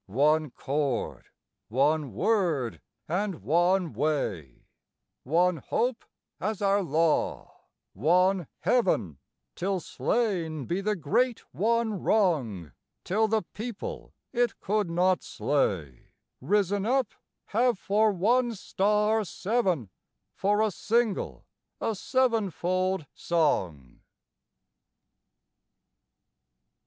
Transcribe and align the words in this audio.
One 0.07 0.49
chord, 0.49 1.25
one 1.67 2.11
word, 2.11 2.81
and 3.07 3.43
one 3.43 3.93
way, 3.93 4.65
One 5.21 5.57
hope 5.57 6.05
as 6.39 6.59
our 6.59 6.81
law, 6.81 7.65
one 7.93 8.47
heaven, 8.61 9.19
Till 9.55 9.79
slain 9.79 10.65
be 10.65 10.81
the 10.81 10.95
great 10.95 11.41
one 11.53 12.01
wrong; 12.01 12.71
Till 13.03 13.27
the 13.27 13.43
people 13.53 14.11
it 14.33 14.59
could 14.59 14.89
not 14.89 15.21
slay, 15.21 16.13
Risen 16.41 16.83
up, 16.83 17.13
have 17.49 17.77
for 17.77 18.11
one 18.11 18.55
star 18.55 19.23
seven, 19.23 19.91
For 20.33 20.63
a 20.63 20.71
single, 20.71 21.45
a 21.79 21.93
sevenfold 21.93 23.05
song. 23.13 23.99